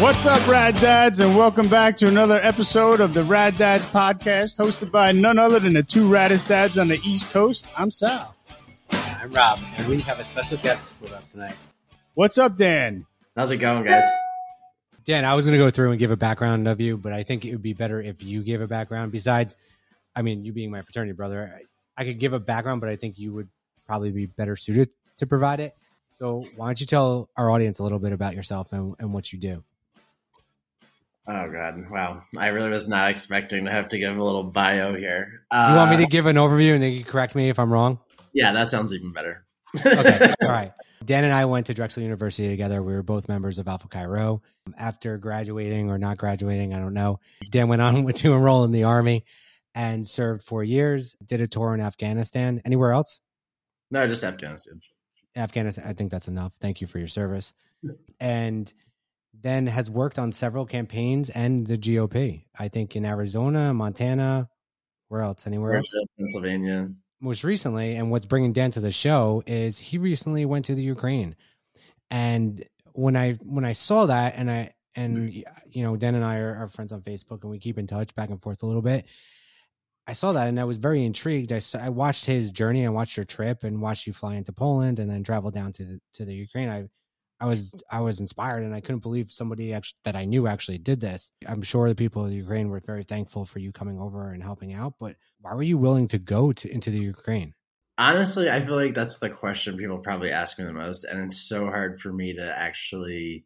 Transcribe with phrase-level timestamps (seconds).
[0.00, 4.56] What's up, Rad Dads, and welcome back to another episode of the Rad Dads podcast,
[4.56, 7.66] hosted by none other than the two raddest dads on the East Coast.
[7.76, 8.32] I'm Sal.
[8.92, 11.56] I'm Rob, and we have a special guest with us tonight.
[12.14, 13.06] What's up, Dan?
[13.34, 14.04] How's it going, guys?
[15.02, 17.24] Dan, I was going to go through and give a background of you, but I
[17.24, 19.10] think it would be better if you gave a background.
[19.10, 19.56] Besides,
[20.14, 21.60] I mean, you being my fraternity brother,
[21.96, 23.48] I, I could give a background, but I think you would
[23.84, 25.74] probably be better suited to provide it.
[26.20, 29.32] So, why don't you tell our audience a little bit about yourself and, and what
[29.32, 29.64] you do?
[31.30, 32.22] Oh god, wow!
[32.38, 35.44] I really was not expecting to have to give a little bio here.
[35.50, 37.70] Uh, you want me to give an overview and then you correct me if I'm
[37.70, 37.98] wrong?
[38.32, 39.44] Yeah, that sounds even better.
[39.84, 40.72] okay, all right.
[41.04, 42.82] Dan and I went to Drexel University together.
[42.82, 44.40] We were both members of Alpha Chi Rho.
[44.78, 47.20] After graduating or not graduating, I don't know.
[47.50, 49.24] Dan went on to enroll in the army
[49.74, 51.14] and served four years.
[51.24, 52.62] Did a tour in Afghanistan.
[52.64, 53.20] Anywhere else?
[53.90, 54.80] No, just Afghanistan.
[55.36, 55.84] Afghanistan.
[55.86, 56.54] I think that's enough.
[56.60, 57.54] Thank you for your service.
[58.18, 58.72] And
[59.40, 62.44] then has worked on several campaigns and the GOP.
[62.58, 64.48] I think in Arizona, Montana,
[65.08, 65.46] where else?
[65.46, 65.94] Anywhere else?
[66.18, 66.90] Pennsylvania.
[67.20, 70.82] Most recently, and what's bringing Dan to the show is he recently went to the
[70.82, 71.34] Ukraine,
[72.12, 75.50] and when I when I saw that, and I and mm-hmm.
[75.68, 78.14] you know Dan and I are, are friends on Facebook, and we keep in touch
[78.14, 79.06] back and forth a little bit.
[80.06, 81.52] I saw that and I was very intrigued.
[81.52, 84.52] I, saw, I watched his journey and watched your trip and watched you fly into
[84.52, 86.70] Poland and then travel down to the, to the Ukraine.
[86.70, 86.88] I
[87.40, 90.78] I was I was inspired and I couldn't believe somebody actually, that I knew actually
[90.78, 91.30] did this.
[91.46, 94.42] I'm sure the people of the Ukraine were very thankful for you coming over and
[94.42, 94.94] helping out.
[94.98, 97.54] But why were you willing to go to into the Ukraine?
[97.96, 101.48] Honestly, I feel like that's the question people probably ask me the most, and it's
[101.48, 103.44] so hard for me to actually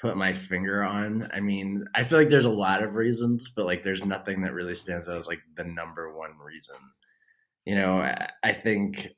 [0.00, 1.28] put my finger on.
[1.32, 4.54] I mean, I feel like there's a lot of reasons, but like there's nothing that
[4.54, 6.76] really stands out as like the number one reason.
[7.64, 7.98] You know,
[8.42, 9.08] I think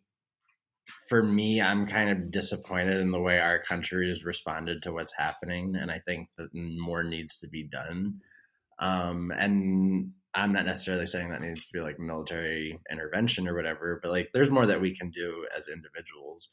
[1.09, 5.17] for me, I'm kind of disappointed in the way our country has responded to what's
[5.17, 8.21] happening, and I think that more needs to be done.
[8.79, 13.99] Um, and I'm not necessarily saying that needs to be like military intervention or whatever,
[14.03, 16.49] but like there's more that we can do as individuals.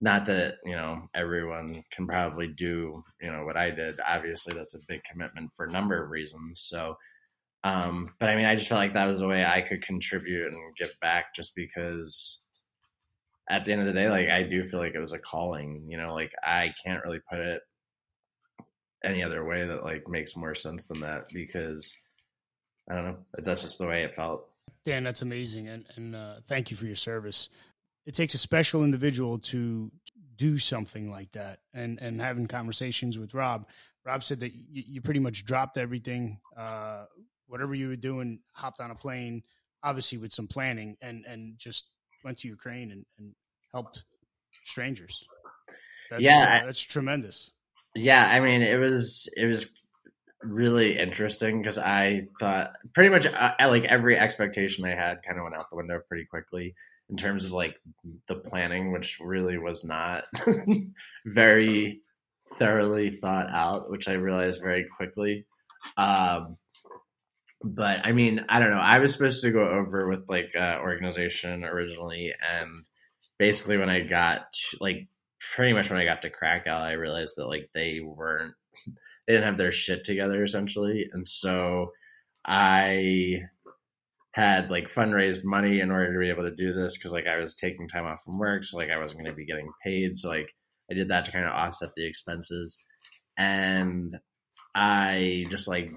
[0.00, 4.00] Not that you know everyone can probably do you know what I did.
[4.06, 6.60] Obviously, that's a big commitment for a number of reasons.
[6.66, 6.96] So,
[7.62, 10.52] um, but I mean, I just felt like that was a way I could contribute
[10.52, 12.41] and give back, just because
[13.52, 15.84] at the end of the day, like I do feel like it was a calling,
[15.86, 17.60] you know, like I can't really put it
[19.04, 21.94] any other way that like makes more sense than that because
[22.90, 24.48] I don't know, that's just the way it felt.
[24.86, 27.50] Dan, that's amazing, and and uh, thank you for your service.
[28.06, 29.92] It takes a special individual to
[30.36, 33.68] do something like that, and and having conversations with Rob.
[34.06, 37.04] Rob said that you, you pretty much dropped everything, uh,
[37.48, 39.42] whatever you were doing, hopped on a plane,
[39.82, 41.90] obviously with some planning, and and just
[42.24, 43.34] went to Ukraine and, and
[43.72, 44.04] helped
[44.64, 45.24] strangers.
[46.10, 47.50] That's, yeah, uh, that's tremendous.
[47.94, 49.70] Yeah, I mean, it was it was
[50.42, 55.44] really interesting because I thought pretty much uh, like every expectation I had kind of
[55.44, 56.74] went out the window pretty quickly
[57.08, 57.76] in terms of like
[58.26, 60.24] the planning, which really was not
[61.26, 62.00] very
[62.58, 65.46] thoroughly thought out, which I realized very quickly.
[65.96, 66.56] Um,
[67.62, 68.78] but I mean, I don't know.
[68.78, 72.84] I was supposed to go over with like uh, organization originally, and
[73.42, 75.08] basically when I got like
[75.56, 78.54] pretty much when I got to Krakow, I realized that like they weren't
[78.86, 81.90] they didn't have their shit together essentially, and so
[82.44, 83.40] I
[84.30, 87.36] had like fundraised money in order to be able to do this because like I
[87.36, 90.16] was taking time off from work, so like I wasn't going to be getting paid,
[90.16, 90.54] so like
[90.88, 92.78] I did that to kind of offset the expenses,
[93.36, 94.18] and
[94.72, 95.90] I just like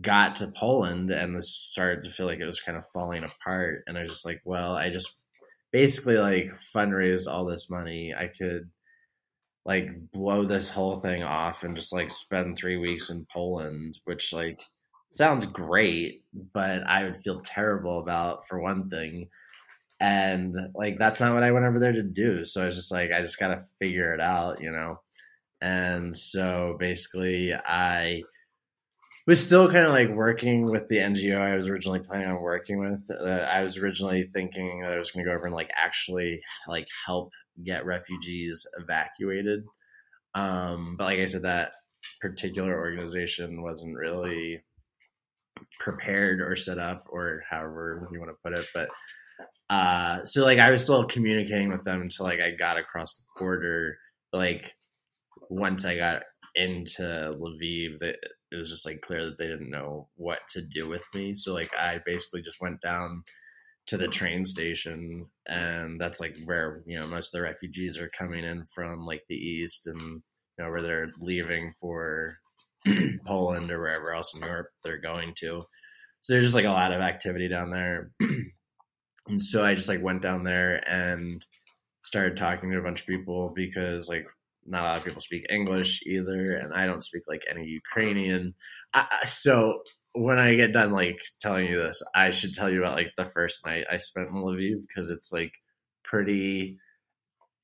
[0.00, 3.84] got to Poland and this started to feel like it was kind of falling apart.
[3.86, 5.14] And I was just like, well, I just
[5.76, 8.14] basically like fundraised all this money.
[8.18, 8.70] I could
[9.66, 14.32] like blow this whole thing off and just like spend three weeks in Poland, which
[14.32, 14.58] like
[15.10, 19.28] sounds great, but I would feel terrible about for one thing.
[20.00, 22.46] And like that's not what I went over there to do.
[22.46, 25.00] So I was just like, I just gotta figure it out, you know?
[25.60, 28.22] And so basically I
[29.26, 32.78] was still kind of like working with the NGO I was originally planning on working
[32.78, 33.10] with.
[33.10, 36.40] Uh, I was originally thinking that I was going to go over and like actually
[36.68, 37.32] like help
[37.64, 39.64] get refugees evacuated.
[40.34, 41.72] Um, but like I said, that
[42.20, 44.62] particular organization wasn't really
[45.80, 48.66] prepared or set up or however you want to put it.
[48.72, 48.90] But
[49.68, 53.24] uh, so like I was still communicating with them until like I got across the
[53.40, 53.98] border.
[54.32, 54.76] Like
[55.48, 56.22] once I got
[56.54, 58.16] into Lviv, that
[58.56, 61.34] it was just like clear that they didn't know what to do with me.
[61.34, 63.22] So like I basically just went down
[63.88, 68.10] to the train station and that's like where, you know, most of the refugees are
[68.18, 72.38] coming in from like the east and you know where they're leaving for
[73.26, 75.60] Poland or wherever else in Europe they're going to.
[76.22, 78.10] So there's just like a lot of activity down there.
[79.28, 81.44] and so I just like went down there and
[82.02, 84.26] started talking to a bunch of people because like
[84.66, 88.54] not a lot of people speak English either, and I don't speak like any Ukrainian.
[88.92, 89.80] I, so
[90.12, 93.24] when I get done like telling you this, I should tell you about like the
[93.24, 95.52] first night I spent in Lviv because it's like
[96.04, 96.78] pretty.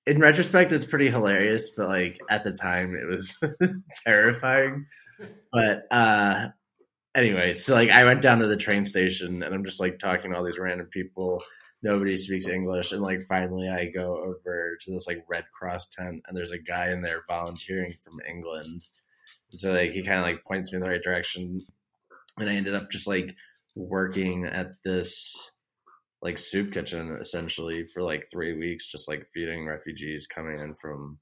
[0.05, 3.39] In retrospect, it's pretty hilarious, but like at the time, it was
[4.05, 4.87] terrifying.
[5.53, 6.49] But uh
[7.15, 10.31] anyway, so like I went down to the train station and I'm just like talking
[10.31, 11.43] to all these random people.
[11.83, 16.23] Nobody speaks English, and like finally I go over to this like Red Cross tent,
[16.27, 18.83] and there's a guy in there volunteering from England.
[19.51, 21.61] So like he kind of like points me in the right direction,
[22.39, 23.35] and I ended up just like
[23.75, 25.51] working at this
[26.23, 31.19] like soup kitchen essentially for like three weeks, just like feeding refugees coming in from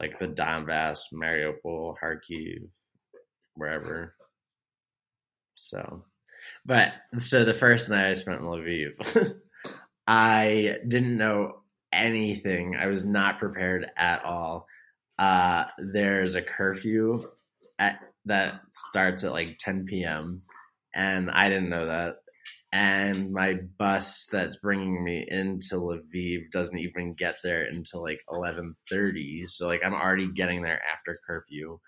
[0.00, 2.68] like the Donbass, Mariupol, Kharkiv,
[3.54, 4.14] wherever.
[5.54, 6.04] So,
[6.64, 8.92] but so the first night I spent in Lviv,
[10.06, 11.60] I didn't know
[11.92, 12.76] anything.
[12.78, 14.66] I was not prepared at all.
[15.18, 17.22] Uh, there's a curfew
[17.78, 20.42] at that starts at like 10 p.m.
[20.94, 22.16] and I didn't know that.
[22.72, 29.46] And my bus that's bringing me into Lviv doesn't even get there until like 11:30.
[29.46, 31.80] So like I'm already getting there after curfew.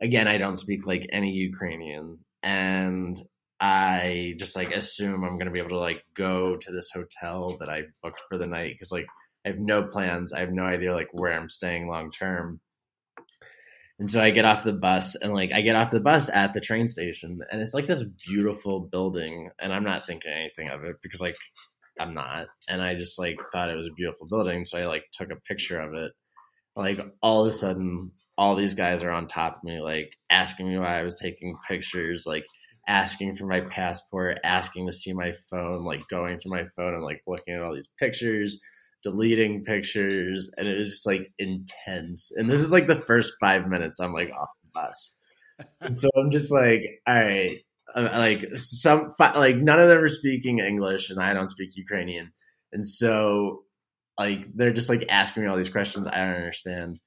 [0.00, 3.16] Again, I don't speak like any Ukrainian and
[3.60, 7.68] I just like assume I'm gonna be able to like go to this hotel that
[7.68, 9.06] I booked for the night because like
[9.44, 10.32] I have no plans.
[10.32, 12.60] I have no idea like where I'm staying long term.
[13.98, 16.54] And so I get off the bus and like I get off the bus at
[16.54, 20.84] the train station and it's like this beautiful building and I'm not thinking anything of
[20.84, 21.36] it because like
[21.98, 22.46] I'm not.
[22.66, 24.64] And I just like thought it was a beautiful building.
[24.64, 26.12] So I like took a picture of it.
[26.74, 30.68] Like all of a sudden all these guys are on top of me, like asking
[30.68, 32.46] me why I was taking pictures, like
[32.86, 37.04] asking for my passport, asking to see my phone, like going through my phone and
[37.04, 38.60] like looking at all these pictures
[39.02, 42.30] deleting pictures, and it was just like intense.
[42.34, 45.16] And this is like the first five minutes I'm like off the bus.
[45.80, 47.58] and so I'm just like, all right,
[47.94, 52.32] uh, like some like none of them are speaking English, and I don't speak Ukrainian,
[52.72, 53.64] and so
[54.18, 57.00] like they're just like asking me all these questions I don't understand.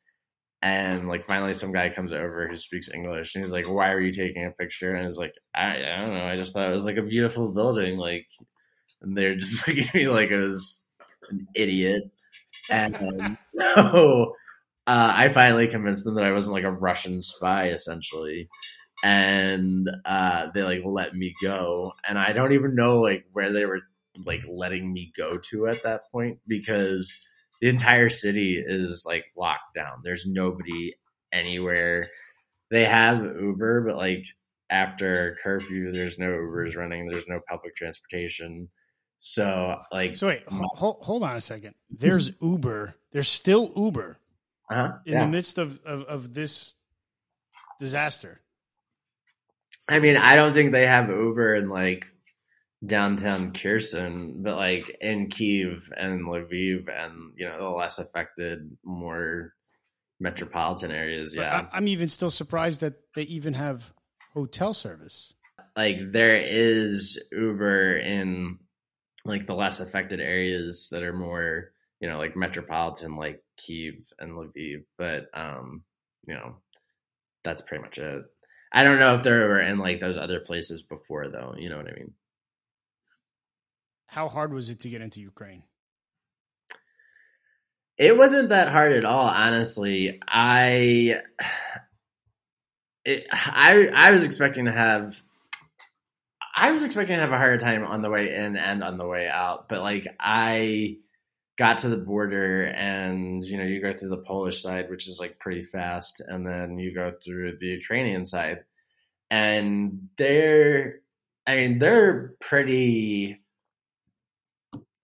[0.63, 4.00] And like finally, some guy comes over who speaks English, and he's like, "Why are
[4.00, 6.25] you taking a picture?" And he's like, I, I don't know.
[6.25, 8.27] I just thought it was like a beautiful building, like."
[9.01, 10.86] And they're just looking at me like I was
[11.30, 12.04] an idiot.
[12.71, 12.95] And
[13.60, 14.36] so
[14.88, 18.48] uh, I finally convinced them that I wasn't like a Russian spy, essentially.
[19.04, 21.92] And uh, they like let me go.
[22.07, 23.81] And I don't even know like where they were
[24.25, 27.19] like letting me go to at that point because
[27.62, 30.02] the entire city is like locked down.
[30.04, 30.96] There's nobody
[31.32, 32.08] anywhere.
[32.72, 34.26] They have Uber, but like
[34.70, 37.08] after curfew, there's no Ubers running.
[37.08, 38.70] There's no public transportation.
[39.18, 41.76] So like, so wait, hold, hold on a second.
[41.90, 42.96] There's Uber.
[43.12, 44.18] There's still Uber
[44.70, 45.26] uh-huh, in yeah.
[45.26, 46.76] the midst of, of of this
[47.80, 48.42] disaster.
[49.90, 52.06] I mean, I don't think they have Uber in like
[52.85, 59.53] downtown Kherson, but like in Kiev and Lviv and you know the less affected, more
[60.19, 61.35] metropolitan areas.
[61.35, 63.94] Yeah, I'm even still surprised that they even have
[64.33, 65.33] hotel service.
[65.75, 68.59] Like there is Uber in
[69.25, 74.33] like the less affected areas that are more you know like metropolitan like kiev and
[74.33, 75.83] lviv but um
[76.28, 76.56] you know
[77.44, 78.23] that's pretty much it
[78.73, 81.78] i don't know if there were in like those other places before though you know
[81.78, 82.11] what i mean
[84.14, 85.64] how hard was it to get into ukraine?
[87.98, 90.20] It wasn't that hard at all honestly.
[90.28, 91.20] I
[93.06, 95.22] it, i i was expecting to have
[96.56, 99.08] I was expecting to have a harder time on the way in and on the
[99.08, 100.98] way out, but like I
[101.58, 105.20] got to the border and you know you go through the Polish side, which is
[105.20, 108.60] like pretty fast, and then you go through the Ukrainian side,
[109.32, 111.00] and they're,
[111.48, 113.43] I mean, they're pretty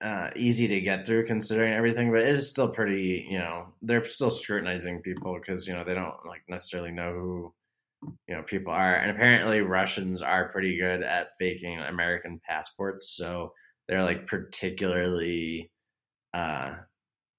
[0.01, 4.05] uh, easy to get through considering everything, but it is still pretty, you know, they're
[4.05, 7.53] still scrutinizing people because you know they don't like necessarily know who
[8.27, 13.53] you know people are and apparently russians are pretty good at faking american passports so
[13.87, 15.69] they're like particularly
[16.33, 16.71] uh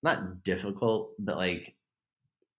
[0.02, 1.74] not difficult but like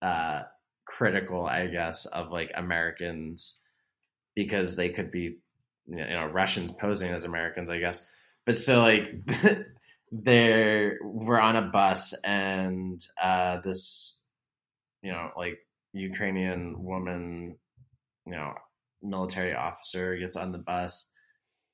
[0.00, 0.42] uh
[0.84, 3.62] critical i guess of like americans
[4.34, 5.38] because they could be
[5.86, 8.08] you know russians posing as americans i guess.
[8.44, 9.14] But so like
[10.12, 14.20] there we're on a bus and uh this
[15.02, 15.58] you know like
[15.94, 17.56] ukrainian woman
[18.26, 18.54] you know,
[19.02, 21.08] military officer gets on the bus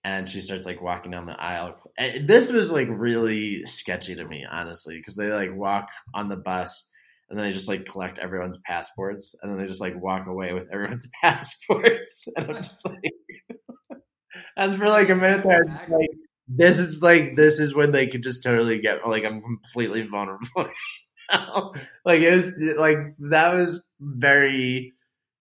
[0.04, 1.74] and she starts like walking down the aisle.
[1.98, 6.36] And this was like really sketchy to me, honestly, because they like walk on the
[6.36, 6.90] bus
[7.28, 10.52] and then they just like collect everyone's passports and then they just like walk away
[10.52, 12.28] with everyone's passports.
[12.36, 14.00] And I'm just like,
[14.56, 16.10] and for like a minute there, like,
[16.48, 20.48] this is like, this is when they could just totally get, like, I'm completely vulnerable.
[22.04, 24.94] like, it was like, that was very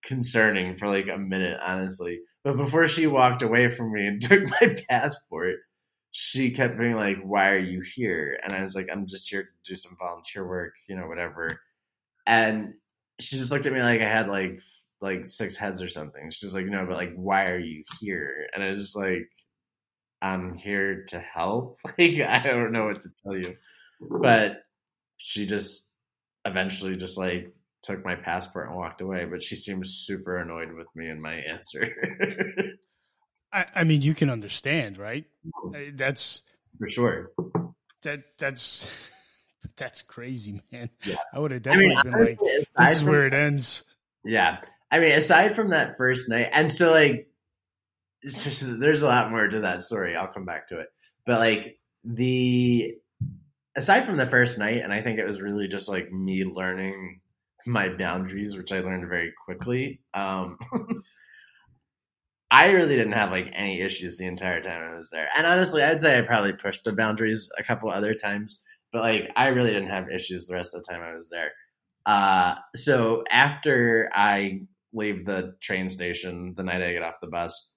[0.04, 2.20] concerning for like a minute, honestly.
[2.44, 5.56] But before she walked away from me and took my passport,
[6.10, 8.38] she kept being like, Why are you here?
[8.42, 11.60] And I was like, I'm just here to do some volunteer work, you know, whatever.
[12.26, 12.74] And
[13.20, 14.60] she just looked at me like I had like
[15.00, 16.30] like six heads or something.
[16.30, 18.48] She's like, No, but like, why are you here?
[18.54, 19.28] And I was just like,
[20.20, 21.78] I'm here to help.
[21.98, 23.56] Like, I don't know what to tell you.
[24.00, 24.62] But
[25.16, 25.90] she just
[26.44, 30.86] eventually just like took my passport and walked away, but she seemed super annoyed with
[30.94, 31.94] me and my answer.
[33.52, 35.24] I, I, mean, you can understand, right?
[35.64, 35.74] Mm.
[35.74, 36.42] Eh, that's
[36.78, 37.32] for sure.
[38.02, 38.88] That that's
[39.76, 40.90] that's crazy, man.
[41.04, 41.16] Yeah.
[41.32, 42.38] I would have definitely I mean, been like,
[42.76, 43.84] "This is where it ends."
[44.24, 44.58] Yeah,
[44.90, 47.27] I mean, aside from that first night, and so like,
[48.62, 50.16] there's a lot more to that story.
[50.16, 50.88] I'll come back to it,
[51.24, 52.94] but like the
[53.76, 57.20] aside from the first night, and I think it was really just like me learning
[57.66, 60.00] my boundaries, which I learned very quickly.
[60.14, 60.58] Um,
[62.50, 65.28] I really didn't have like any issues the entire time I was there.
[65.36, 68.60] And honestly, I'd say I probably pushed the boundaries a couple other times,
[68.92, 71.52] but like I really didn't have issues the rest of the time I was there.
[72.06, 74.62] Uh, so after I
[74.94, 77.74] leave the train station the night I get off the bus,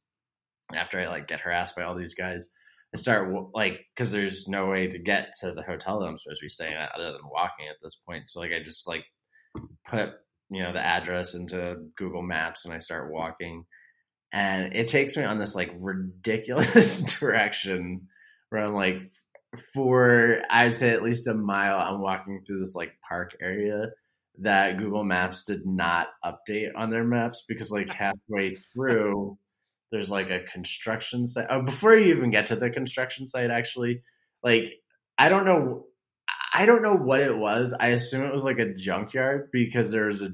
[0.75, 2.51] after I like get harassed by all these guys,
[2.93, 6.41] I start like because there's no way to get to the hotel that I'm supposed
[6.41, 8.27] to be staying at other than walking at this point.
[8.27, 9.05] So like I just like
[9.87, 10.11] put
[10.49, 13.65] you know the address into Google Maps and I start walking,
[14.33, 18.07] and it takes me on this like ridiculous direction
[18.49, 19.01] where I'm like
[19.73, 23.91] for I'd say at least a mile I'm walking through this like park area
[24.39, 29.37] that Google Maps did not update on their maps because like halfway through
[29.91, 31.47] there's like a construction site.
[31.49, 34.01] Oh, before you even get to the construction site, actually,
[34.43, 34.73] like
[35.17, 35.85] I don't know
[36.53, 37.73] I don't know what it was.
[37.73, 40.33] I assume it was like a junkyard because there was a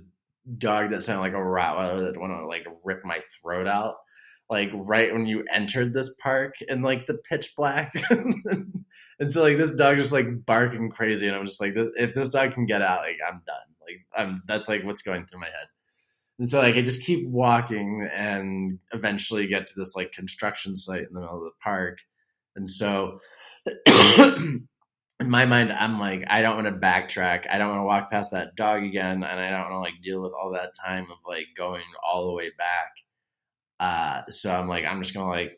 [0.57, 3.95] dog that sounded like a Rottweiler that want to like rip my throat out.
[4.49, 9.57] Like right when you entered this park in like the pitch black, and so like
[9.57, 12.65] this dog just like barking crazy, and I'm just like, this, if this dog can
[12.65, 13.57] get out, like I'm done.
[13.81, 15.67] Like I'm that's like what's going through my head.
[16.39, 21.07] And so like I just keep walking and eventually get to this like construction site
[21.07, 21.99] in the middle of the park.
[22.55, 23.19] And so
[25.19, 27.45] in my mind, I'm like, I don't want to backtrack.
[27.49, 30.01] I don't want to walk past that dog again, and I don't want to like
[30.01, 32.91] deal with all that time of like going all the way back.
[33.79, 35.57] Uh, so I'm like, I'm just gonna like,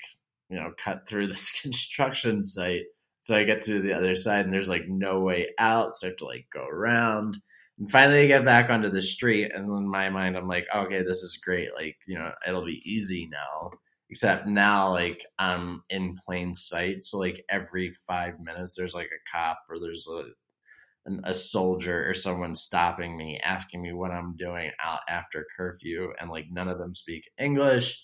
[0.49, 2.83] you know, cut through this construction site.
[3.21, 5.95] So I get to the other side, and there's like no way out.
[5.95, 7.37] So I have to like go around,
[7.79, 9.51] and finally I get back onto the street.
[9.53, 11.69] And in my mind, I'm like, okay, this is great.
[11.75, 13.71] Like, you know, it'll be easy now
[14.09, 19.31] except now like i'm in plain sight so like every five minutes there's like a
[19.31, 20.23] cop or there's a
[21.05, 26.11] an, a soldier or someone stopping me asking me what i'm doing out after curfew
[26.19, 28.03] and like none of them speak english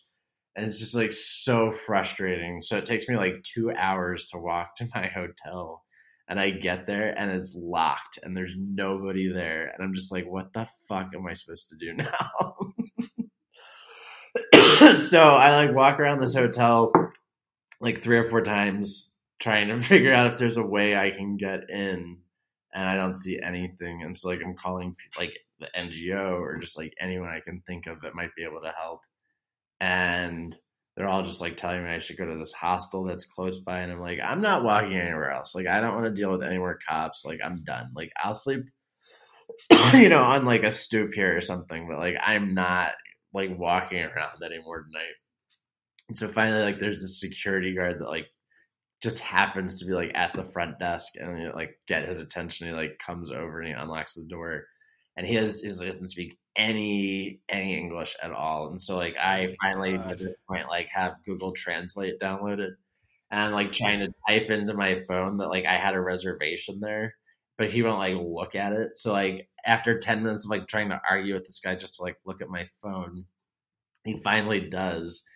[0.56, 4.76] and it's just like so frustrating so it takes me like two hours to walk
[4.76, 5.84] to my hotel
[6.28, 10.26] and i get there and it's locked and there's nobody there and i'm just like
[10.26, 12.56] what the fuck am i supposed to do now
[14.96, 16.92] so I like walk around this hotel
[17.80, 21.38] like three or four times trying to figure out if there's a way I can
[21.38, 22.18] get in
[22.74, 24.02] and I don't see anything.
[24.04, 27.88] And so like I'm calling like the NGO or just like anyone I can think
[27.88, 29.00] of that might be able to help.
[29.80, 30.58] And
[30.96, 33.80] they're all just like telling me I should go to this hostel that's close by.
[33.80, 35.54] And I'm like, I'm not walking anywhere else.
[35.54, 37.26] Like, I don't want to deal with any more cops.
[37.26, 37.92] Like, I'm done.
[37.94, 38.64] Like, I'll sleep,
[39.94, 42.94] you know, on like a stoop here or something, but like, I'm not
[43.34, 45.16] like walking around anymore tonight.
[46.08, 48.28] And so finally, like, there's this security guard that like
[49.02, 52.68] just happens to be like at the front desk and like get his attention.
[52.68, 54.66] He like comes over and he unlocks the door,
[55.18, 58.70] and he has he doesn't speak any any English at all.
[58.70, 62.72] And so like I oh finally at this point like have Google Translate downloaded,
[63.32, 66.80] and I'm like trying to type into my phone that like I had a reservation
[66.80, 67.16] there,
[67.58, 68.96] but he won't like look at it.
[68.96, 72.04] So like after 10 minutes of like trying to argue with this guy just to
[72.04, 73.26] like look at my phone,
[74.04, 75.28] he finally does.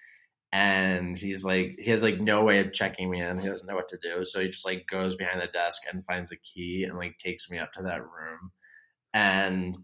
[0.51, 3.37] And he's like, he has like no way of checking me in.
[3.37, 4.25] He doesn't know what to do.
[4.25, 7.49] So he just like goes behind the desk and finds a key and like takes
[7.51, 8.51] me up to that room.
[9.13, 9.77] And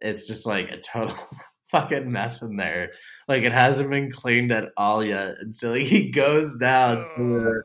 [0.00, 1.16] it's just like a total
[1.70, 2.92] fucking mess in there.
[3.28, 5.36] Like it hasn't been cleaned at all yet.
[5.40, 7.62] And so like, he goes down to the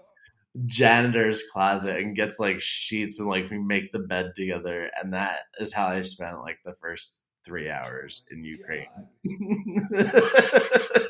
[0.66, 4.90] janitor's closet and gets like sheets and like we make the bed together.
[5.02, 7.14] And that is how I spent like the first
[7.46, 8.88] three hours in Ukraine.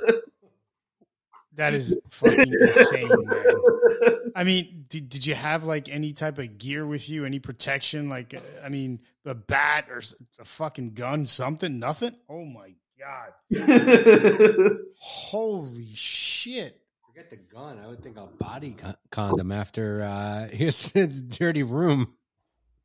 [1.60, 3.44] That is fucking insane, man.
[4.36, 7.26] I mean, did, did you have like any type of gear with you?
[7.26, 8.08] Any protection?
[8.08, 10.02] Like, uh, I mean, a bat or
[10.40, 11.78] a fucking gun, something?
[11.78, 12.16] Nothing?
[12.30, 13.34] Oh my God.
[15.00, 16.80] Holy shit.
[17.06, 17.78] Forget the gun.
[17.84, 22.14] I would think a body con- condom after uh, his dirty room.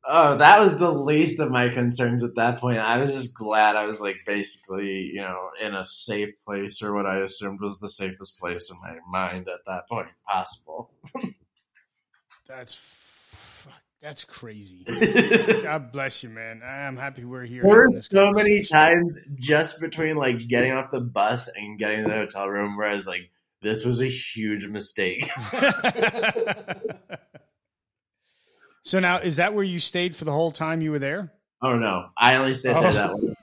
[0.07, 2.77] Oh, that was the least of my concerns at that point.
[2.77, 6.93] I was just glad I was like basically, you know, in a safe place or
[6.93, 10.91] what I assumed was the safest place in my mind at that point possible.
[12.47, 12.79] That's
[14.05, 14.85] that's crazy.
[15.63, 16.61] God bless you, man.
[16.63, 17.63] I'm happy we're here.
[17.63, 22.09] There were so many times just between like getting off the bus and getting to
[22.09, 23.31] the hotel room where I was like,
[23.63, 25.27] this was a huge mistake.
[28.85, 31.33] so now, is that where you stayed for the whole time you were there?
[31.61, 32.81] Oh no, I only stayed Oh.
[32.81, 33.35] there that one.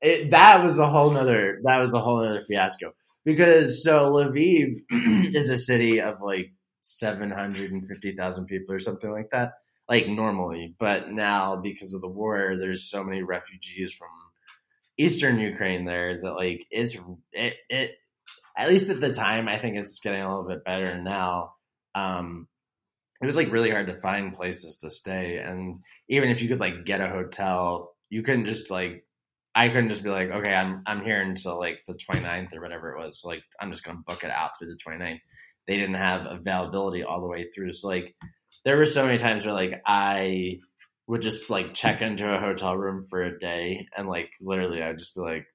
[0.00, 1.58] It, that was a whole nother.
[1.64, 2.92] That was a whole other fiasco
[3.24, 4.74] because so Lviv
[5.34, 6.50] is a city of like
[6.82, 9.54] seven hundred and fifty thousand people or something like that,
[9.88, 10.74] like normally.
[10.78, 14.08] But now because of the war, there's so many refugees from
[14.96, 16.96] eastern Ukraine there that like it's
[17.32, 17.96] it it
[18.56, 21.54] at least at the time I think it's getting a little bit better now.
[21.96, 22.46] Um,
[23.20, 25.76] it was like really hard to find places to stay and
[26.08, 29.04] even if you could like get a hotel you couldn't just like
[29.54, 32.92] i couldn't just be like okay i'm i'm here until like the 29th or whatever
[32.92, 35.20] it was so like i'm just gonna book it out through the 29th
[35.66, 38.14] they didn't have availability all the way through so like
[38.64, 40.58] there were so many times where like i
[41.06, 44.98] would just like check into a hotel room for a day and like literally i'd
[44.98, 45.46] just be like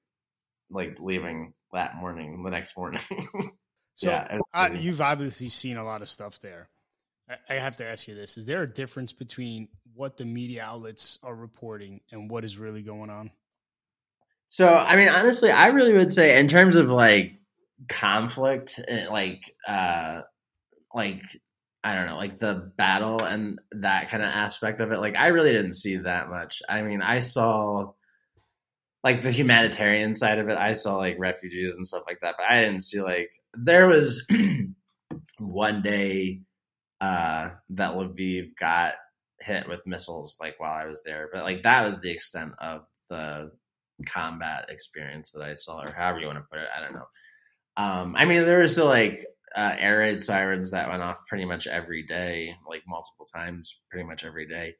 [0.70, 3.00] like leaving that morning the next morning.
[3.96, 6.68] So yeah uh, you've obviously seen a lot of stuff there.
[7.48, 11.18] I, have to ask you this: Is there a difference between what the media outlets
[11.22, 13.30] are reporting and what is really going on?
[14.46, 17.40] So, I mean, honestly, I really would say in terms of like
[17.88, 20.20] conflict, eh, like, uh,
[20.94, 21.22] like,
[21.82, 25.28] I don't know, like the battle and that kind of aspect of it, like, I
[25.28, 26.62] really didn't see that much.
[26.68, 27.92] I mean, I saw
[29.02, 30.56] like the humanitarian side of it.
[30.56, 34.26] I saw like refugees and stuff like that, but I didn't see like, there was
[35.38, 36.40] one day,
[37.04, 38.94] uh, that Lviv got
[39.40, 42.82] hit with missiles like while I was there, but like that was the extent of
[43.10, 43.50] the
[44.06, 46.68] combat experience that I saw, or however you want to put it.
[46.74, 47.06] I don't know.
[47.76, 51.44] Um, I mean, there was still like uh, air raid sirens that went off pretty
[51.44, 54.76] much every day, like multiple times, pretty much every day.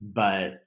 [0.00, 0.62] But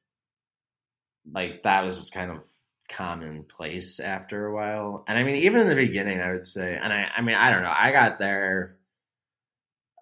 [1.32, 2.44] like that was just kind of
[2.90, 5.06] commonplace after a while.
[5.08, 7.52] And I mean, even in the beginning, I would say, and I, I mean, I
[7.52, 8.77] don't know, I got there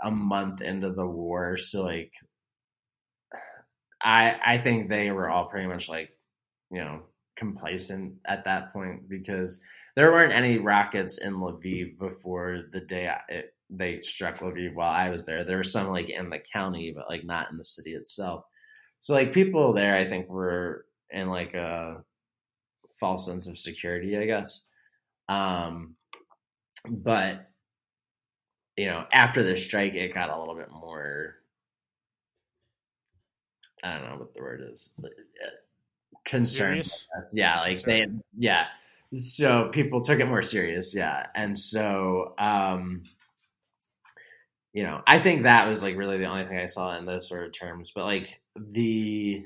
[0.02, 2.14] a month into the war, so like,
[4.02, 6.10] I, I think they were all pretty much like,
[6.72, 7.04] you know,
[7.36, 9.62] complacent at that point because
[9.96, 15.10] there weren't any rockets in Lviv before the day it, they struck Lviv while I
[15.10, 15.44] was there.
[15.44, 18.46] There were some like in the county, but like not in the city itself.
[19.00, 22.04] So like people there, I think were in like a
[23.00, 24.68] false sense of security, I guess.
[25.28, 25.96] Um,
[26.88, 27.48] but
[28.78, 31.36] you know, after the strike, it got a little bit more.
[33.84, 34.94] I don't know what the word is.
[36.26, 36.92] Concerned.
[37.34, 38.06] Yeah, like they,
[38.38, 38.66] yeah.
[39.14, 41.28] So people took it more serious, yeah.
[41.36, 43.04] And so, um,
[44.74, 47.30] you know, I think that was like really the only thing I saw in those
[47.30, 47.92] sort of terms.
[47.96, 49.46] But like the,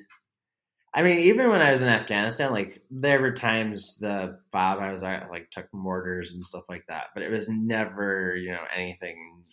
[1.00, 4.92] I mean, even when I was in Afghanistan, like there were times the fob I
[4.92, 8.66] was at like took mortars and stuff like that, but it was never, you know,
[8.76, 9.46] anything,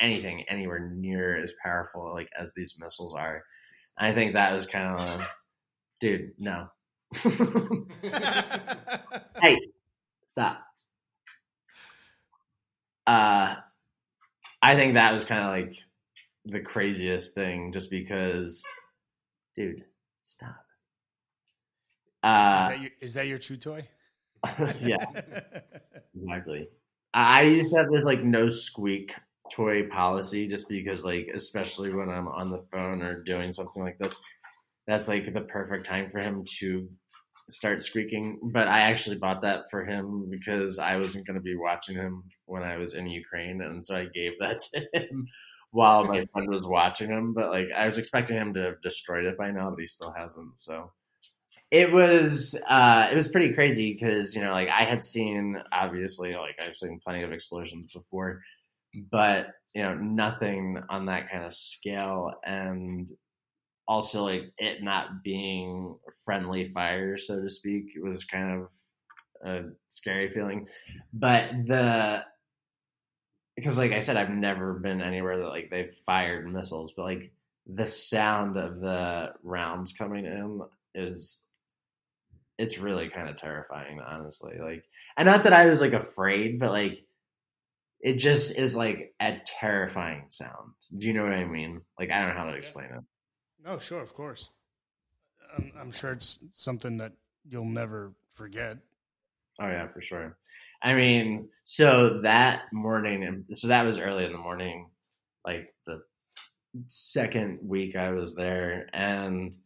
[0.00, 3.44] anything anywhere near as powerful like as these missiles are.
[3.98, 5.30] I think that was kind of,
[6.00, 6.68] dude, no.
[9.42, 9.58] hey,
[10.26, 10.64] stop.
[13.06, 13.56] Uh,
[14.62, 15.76] I think that was kind of like
[16.46, 18.62] the craziest thing, just because,
[19.54, 19.84] dude,
[20.22, 20.63] stop.
[22.56, 23.88] Is, Uh, that your, is that your true toy?
[24.80, 25.04] yeah,
[26.16, 26.68] exactly.
[27.12, 29.14] I I used to have this like no squeak
[29.52, 33.98] toy policy, just because, like, especially when I'm on the phone or doing something like
[33.98, 34.18] this,
[34.86, 36.88] that's like the perfect time for him to
[37.50, 38.40] start squeaking.
[38.52, 42.24] But I actually bought that for him because I wasn't going to be watching him
[42.46, 45.26] when I was in Ukraine, and so I gave that to him
[45.70, 47.32] while my friend was watching him.
[47.34, 50.12] But like, I was expecting him to have destroyed it by now, but he still
[50.16, 50.58] hasn't.
[50.58, 50.90] So,
[51.74, 56.36] It was uh, it was pretty crazy because you know like I had seen obviously
[56.36, 58.42] like I've seen plenty of explosions before,
[59.10, 62.32] but you know nothing on that kind of scale.
[62.46, 63.10] And
[63.88, 68.70] also like it not being friendly fire so to speak it was kind of
[69.44, 70.68] a scary feeling.
[71.12, 72.24] But the
[73.56, 77.32] because like i said i've never been anywhere that like they've fired missiles but like
[77.66, 80.60] the sound of the rounds coming in
[80.94, 81.44] is
[82.58, 84.84] it's really kind of terrifying honestly like
[85.16, 87.04] and not that i was like afraid but like
[88.00, 92.20] it just is like a terrifying sound do you know what i mean like i
[92.20, 93.02] don't know how to explain it
[93.64, 94.50] No, sure, of course.
[95.56, 97.12] I'm, I'm sure it's something that
[97.48, 98.76] you'll never forget.
[99.58, 100.36] Oh yeah, for sure.
[100.82, 104.90] I mean, so that morning, so that was early in the morning,
[105.46, 106.02] like the
[106.88, 109.56] second week I was there, and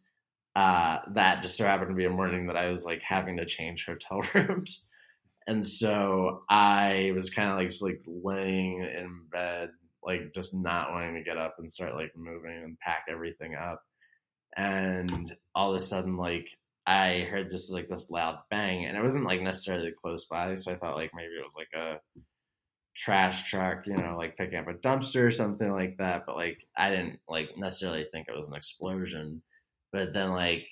[0.54, 3.46] uh, that just so happened to be a morning that I was like having to
[3.46, 4.88] change hotel rooms,
[5.46, 9.70] and so I was kind of like just like laying in bed,
[10.02, 13.82] like just not wanting to get up and start like moving and pack everything up,
[14.56, 16.48] and all of a sudden like
[16.87, 20.72] I heard just like this loud bang, and it wasn't like necessarily close by, so
[20.72, 22.00] I thought like maybe it was like a
[22.98, 26.24] trash truck, you know, like picking up a dumpster or something like that.
[26.26, 29.42] But like I didn't like necessarily think it was an explosion.
[29.92, 30.66] But then like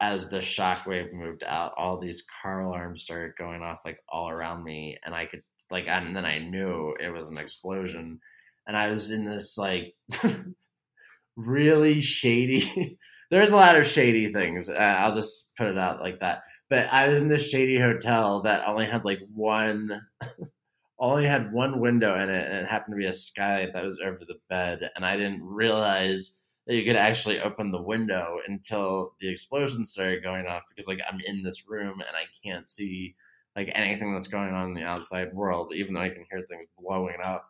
[0.00, 4.64] as the shockwave moved out, all these car alarms started going off like all around
[4.64, 8.20] me, and I could like, and then I knew it was an explosion,
[8.66, 9.94] and I was in this like
[11.36, 12.98] really shady.
[13.30, 14.68] There's a lot of shady things.
[14.68, 16.42] Uh, I'll just put it out like that.
[16.68, 20.00] But I was in this shady hotel that only had like one,
[20.98, 24.00] only had one window in it, and it happened to be a skylight that was
[24.04, 29.14] over the bed, and I didn't realize that you could actually open the window until
[29.20, 33.16] the explosion started going off because like I'm in this room and I can't see
[33.56, 36.68] like anything that's going on in the outside world, even though I can hear things
[36.78, 37.44] blowing up.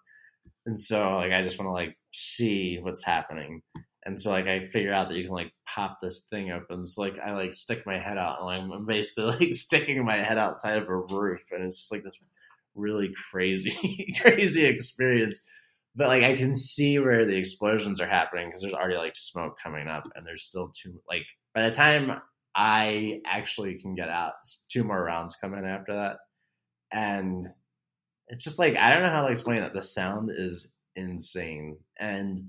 [0.64, 3.60] And so like I just want to like see what's happening.
[4.06, 6.86] And so like I figure out that you can like pop this thing open.
[6.86, 10.22] So like I like stick my head out and like, I'm basically like sticking my
[10.22, 12.18] head outside of a roof and it's just like this
[12.74, 15.46] really crazy crazy experience.
[15.96, 19.56] But like I can see where the explosions are happening because there's already like smoke
[19.62, 21.24] coming up and there's still two like
[21.54, 22.20] by the time
[22.54, 24.34] I actually can get out,
[24.68, 26.18] two more rounds come in after that.
[26.92, 27.48] And
[28.28, 29.74] it's just like I don't know how to explain it.
[29.74, 31.78] The sound is insane.
[31.98, 32.40] And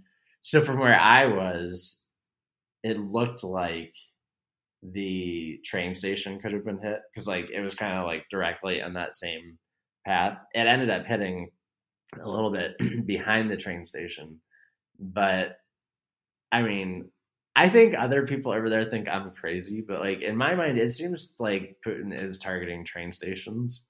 [0.42, 2.06] so from where I was,
[2.84, 3.96] it looked like
[4.84, 8.82] the train station could have been hit because like it was kind of like directly
[8.82, 9.58] on that same
[10.06, 10.38] path.
[10.56, 11.50] It ended up hitting
[12.20, 14.42] a little bit behind the train station,
[15.00, 15.58] but
[16.52, 17.10] I mean,
[17.56, 20.92] I think other people over there think I'm crazy, but like in my mind, it
[20.92, 23.88] seems like Putin is targeting train stations,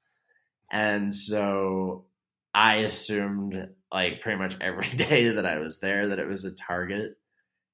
[0.72, 2.06] and so
[2.54, 6.52] I assumed like pretty much every day that I was there that it was a
[6.52, 7.18] target.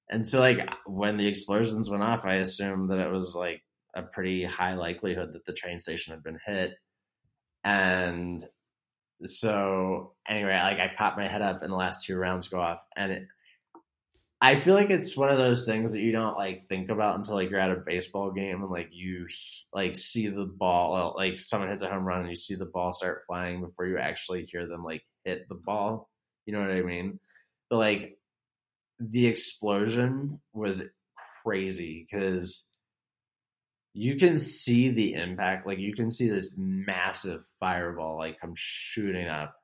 [0.09, 3.61] And so like when the explosions went off, I assumed that it was like
[3.95, 6.75] a pretty high likelihood that the train station had been hit.
[7.63, 8.43] And
[9.25, 12.81] so anyway, like I popped my head up and the last two rounds go off
[12.95, 13.27] and it,
[14.39, 17.35] I feel like it's one of those things that you don't like think about until
[17.35, 19.27] like you're at a baseball game and like you
[19.73, 22.93] like see the ball like someone hits a home run and you see the ball
[22.93, 26.09] start flying before you actually hear them like hit the ball.
[26.45, 27.19] You know what I mean?
[27.69, 28.19] But like
[28.99, 30.83] the explosion was
[31.43, 32.69] crazy because
[33.97, 35.65] you can see the impact.
[35.65, 39.55] Like you can see this massive fireball like come shooting up.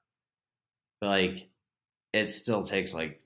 [1.00, 1.50] But like
[2.13, 3.22] it still takes like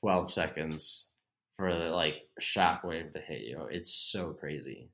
[0.00, 1.10] 12 seconds
[1.56, 3.66] for the like shockwave to hit you.
[3.70, 4.88] It's so crazy.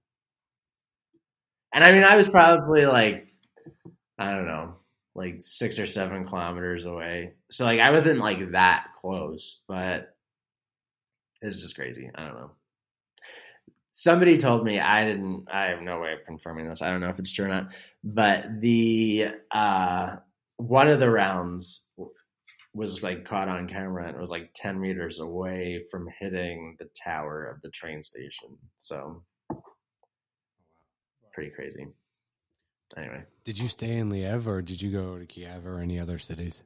[1.75, 3.29] And I mean, I was probably like,
[4.19, 4.77] I don't know,
[5.15, 7.35] like six or seven kilometers away.
[7.51, 10.17] So like I wasn't like that close, but
[11.43, 12.11] it's just crazy.
[12.15, 12.51] I don't know.
[13.99, 16.83] Somebody told me I didn't I have no way of confirming this.
[16.83, 17.73] I don't know if it's true or not.
[18.05, 20.19] But the uh
[20.57, 21.89] one of the rounds
[22.73, 26.89] was like caught on camera and it was like 10 meters away from hitting the
[27.05, 28.51] tower of the train station.
[28.77, 29.25] So
[31.33, 31.89] pretty crazy.
[32.97, 33.25] Anyway.
[33.43, 36.63] Did you stay in Lviv or did you go to Kiev or any other cities?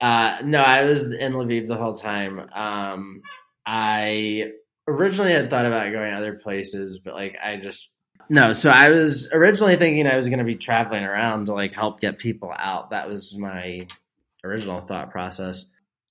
[0.00, 2.38] Uh, no, I was in Lviv the whole time.
[2.54, 3.20] Um,
[3.66, 4.52] I
[4.86, 7.90] originally I thought about going other places, but like I just
[8.28, 8.52] no.
[8.52, 12.00] So I was originally thinking I was going to be traveling around to like help
[12.00, 12.90] get people out.
[12.90, 13.86] That was my
[14.44, 15.66] original thought process.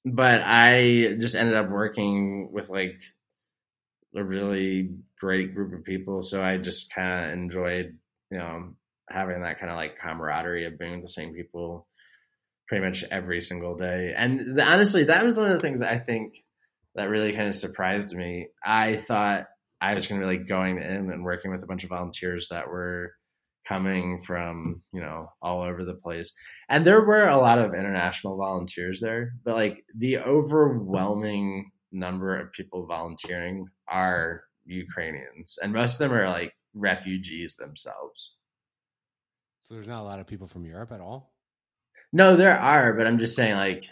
[0.06, 3.02] But I just ended up working with like
[4.16, 6.22] a really great group of people.
[6.22, 7.98] So I just kind of enjoyed,
[8.30, 8.74] you know,
[9.10, 11.88] having that kind of like camaraderie of being with the same people
[12.68, 14.14] pretty much every single day.
[14.16, 16.44] And the, honestly, that was one of the things I think
[16.95, 18.47] that really kind of surprised me.
[18.65, 19.47] I thought
[19.80, 22.47] I was going to be like going in and working with a bunch of volunteers
[22.49, 23.13] that were
[23.65, 26.34] coming from you know all over the place.
[26.69, 32.51] And there were a lot of international volunteers there but like the overwhelming number of
[32.54, 38.38] people volunteering are ukrainians and most of them are like refugees themselves.
[39.63, 41.34] So there's not a lot of people from europe at all?
[42.13, 43.84] No there are but i'm just saying like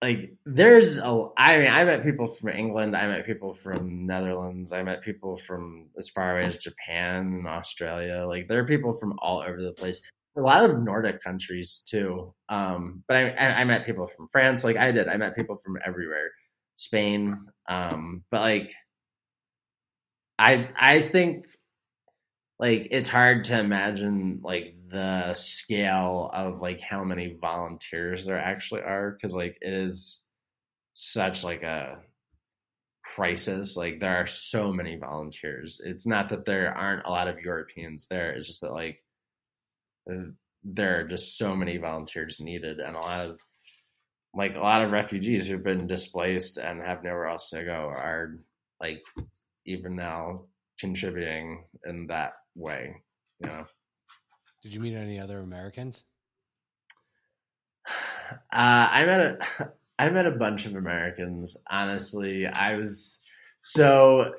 [0.00, 4.72] like there's a I mean I met people from England, I met people from Netherlands,
[4.72, 8.24] I met people from as far away as Japan and Australia.
[8.26, 10.00] Like there are people from all over the place.
[10.36, 12.32] A lot of Nordic countries too.
[12.48, 13.30] Um, but I,
[13.60, 15.08] I met people from France, like I did.
[15.08, 16.30] I met people from everywhere,
[16.76, 17.36] Spain.
[17.68, 18.72] Um, but like
[20.38, 21.46] I I think
[22.58, 28.80] like it's hard to imagine like the scale of like how many volunteers there actually
[28.80, 30.26] are because like it is
[30.92, 31.98] such like a
[33.04, 33.76] crisis.
[33.76, 35.80] Like there are so many volunteers.
[35.84, 38.32] It's not that there aren't a lot of europeans there.
[38.32, 39.02] It's just that like
[40.64, 43.40] there are just so many volunteers needed and a lot of
[44.34, 48.38] like a lot of refugees who've been displaced and have nowhere else to go are
[48.80, 49.02] like
[49.66, 50.42] even now
[50.78, 53.02] contributing in that way.
[53.40, 53.64] You know.
[54.62, 56.04] Did you meet any other Americans?
[58.52, 59.38] Uh, I met a
[59.98, 61.56] I met a bunch of Americans.
[61.70, 63.18] Honestly, I was
[63.62, 64.32] so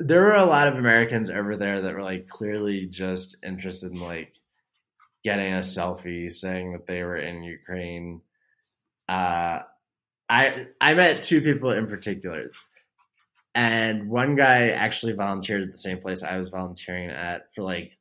[0.00, 4.00] there were a lot of Americans over there that were like clearly just interested in
[4.00, 4.34] like
[5.24, 8.22] getting a selfie, saying that they were in Ukraine.
[9.08, 9.60] Uh,
[10.28, 12.50] I I met two people in particular.
[13.58, 17.98] And one guy actually volunteered at the same place I was volunteering at for like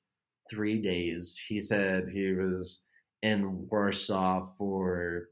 [0.52, 1.44] three days.
[1.48, 2.86] He said he was
[3.24, 5.30] in Warsaw for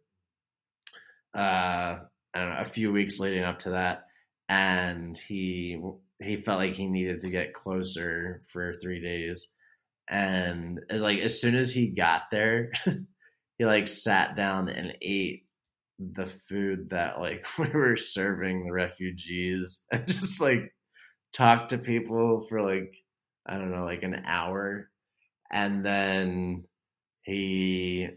[1.37, 1.99] uh, I
[2.33, 4.07] don't know a few weeks leading up to that,
[4.49, 5.79] and he
[6.19, 9.53] he felt like he needed to get closer for three days.
[10.09, 12.71] And as like as soon as he got there,
[13.59, 15.44] he like sat down and ate
[15.99, 20.73] the food that like we were serving the refugees and just like
[21.33, 22.93] talk to people for like
[23.47, 24.89] I don't know like an hour
[25.51, 26.65] and then
[27.23, 28.07] he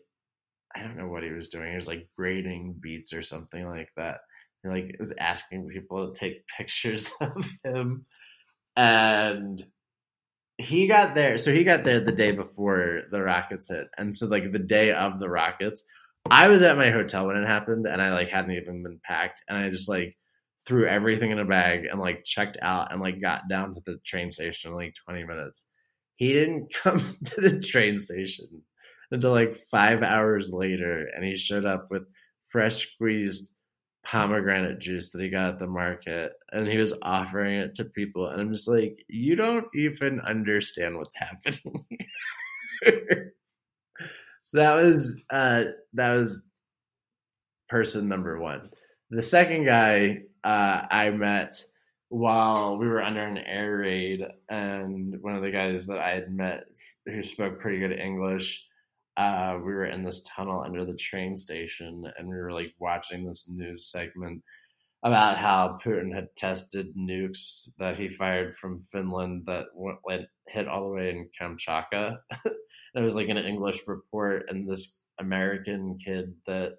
[0.75, 1.71] I don't know what he was doing.
[1.71, 4.19] He was like grading beats or something like that.
[4.63, 8.07] He like it was asking people to take pictures of him
[8.77, 9.63] and
[10.57, 14.27] he got there so he got there the day before the rockets hit and so
[14.27, 15.85] like the day of the rockets
[16.31, 19.43] I was at my hotel when it happened, and I like hadn't even been packed,
[19.49, 20.17] and I just like
[20.67, 23.99] threw everything in a bag and like checked out and like got down to the
[24.05, 25.65] train station in like 20 minutes.
[26.17, 28.47] He didn't come to the train station
[29.11, 32.03] until like five hours later, and he showed up with
[32.45, 33.53] fresh squeezed
[34.05, 38.29] pomegranate juice that he got at the market and he was offering it to people
[38.29, 41.85] and I'm just like you don't even understand what's happening.
[44.49, 46.49] So that was uh, that was
[47.69, 48.71] person number one.
[49.11, 51.63] The second guy uh, I met
[52.09, 56.33] while we were under an air raid, and one of the guys that I had
[56.33, 56.65] met
[57.05, 58.65] who spoke pretty good English.
[59.19, 63.27] Uh, we were in this tunnel under the train station, and we were like watching
[63.27, 64.43] this news segment
[65.03, 70.67] about how Putin had tested nukes that he fired from Finland that went, went hit
[70.67, 72.17] all the way in Kamchatka.
[72.99, 76.79] it was like an English report, and this American kid that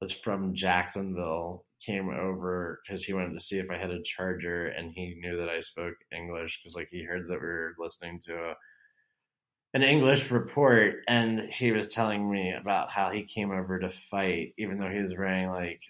[0.00, 4.66] was from Jacksonville came over because he wanted to see if I had a charger,
[4.66, 8.20] and he knew that I spoke English because like he heard that we were listening
[8.26, 8.54] to a
[9.74, 14.54] an English report, and he was telling me about how he came over to fight,
[14.56, 15.82] even though he was wearing like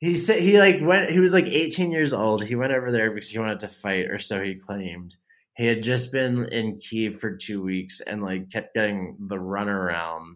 [0.00, 2.44] he said he like went he was like 18 years old.
[2.44, 5.16] He went over there because he wanted to fight or so he claimed
[5.56, 10.34] he had just been in Kiev for two weeks and like kept getting the runaround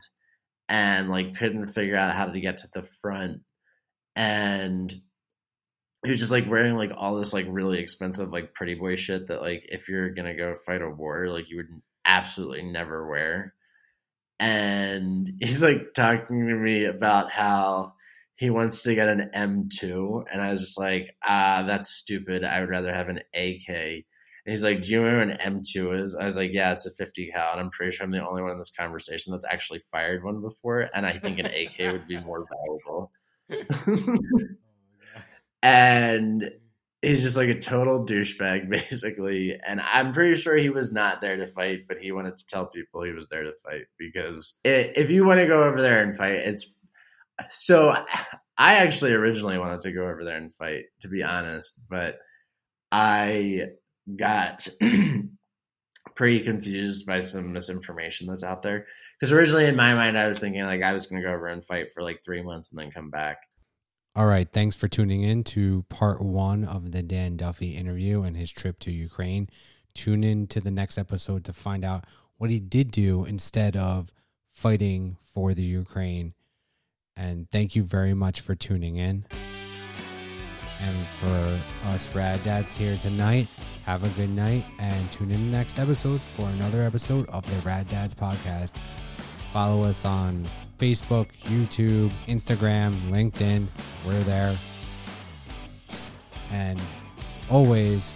[0.69, 3.41] and like couldn't figure out how to get to the front.
[4.15, 4.95] And
[6.05, 9.27] he was just like wearing like all this like really expensive like pretty boy shit
[9.27, 13.55] that like if you're gonna go fight a war like you would absolutely never wear.
[14.39, 17.95] And he's like talking to me about how
[18.37, 22.45] he wants to get an M2 and I was just like, ah, that's stupid.
[22.45, 24.05] I would rather have an AK
[24.49, 26.15] and he's like, Do you know what an M2 is?
[26.15, 27.53] I was like, Yeah, it's a 50 cal.
[27.53, 30.41] And I'm pretty sure I'm the only one in this conversation that's actually fired one
[30.41, 30.89] before.
[30.95, 33.13] And I think an AK would be more valuable.
[35.63, 36.51] and
[37.03, 39.61] he's just like a total douchebag, basically.
[39.67, 42.65] And I'm pretty sure he was not there to fight, but he wanted to tell
[42.65, 46.03] people he was there to fight because it, if you want to go over there
[46.03, 46.73] and fight, it's
[47.51, 47.95] so.
[48.57, 52.19] I actually originally wanted to go over there and fight, to be honest, but
[52.91, 53.69] I
[54.17, 54.67] got
[56.15, 58.87] pretty confused by some misinformation that's out there.
[59.19, 61.49] Because originally in my mind, I was thinking like I was going to go over
[61.49, 63.39] and fight for like three months and then come back.
[64.15, 64.49] All right.
[64.51, 68.79] Thanks for tuning in to part one of the Dan Duffey interview and his trip
[68.81, 69.49] to Ukraine.
[69.95, 72.05] Tune in to the next episode to find out
[72.37, 74.09] what he did do instead of
[74.55, 76.35] fighting for the Ukraine.
[77.17, 79.25] And thank you very much for tuning in.
[80.81, 83.49] And for us rad dads here tonight,
[83.85, 87.89] have a good night and tune in next episode for another episode of the Rad
[87.89, 88.75] Dads podcast.
[89.53, 90.47] Follow us on
[90.79, 93.67] Facebook, YouTube, Instagram, LinkedIn.
[94.07, 94.57] We're there.
[96.53, 96.81] And
[97.51, 98.13] always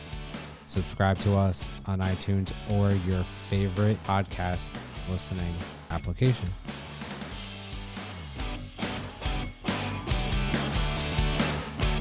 [0.66, 4.68] subscribe to us on iTunes or your favorite podcast
[5.08, 5.54] listening
[5.90, 6.48] application.